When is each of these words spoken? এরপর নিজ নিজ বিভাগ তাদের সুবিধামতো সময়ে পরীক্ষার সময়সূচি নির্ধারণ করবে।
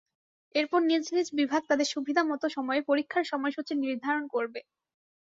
এরপর 0.55 0.79
নিজ 0.89 1.05
নিজ 1.11 1.27
বিভাগ 1.39 1.61
তাদের 1.69 1.87
সুবিধামতো 1.93 2.47
সময়ে 2.49 2.81
পরীক্ষার 2.89 3.29
সময়সূচি 3.31 3.73
নির্ধারণ 3.77 4.23
করবে। 4.27 4.59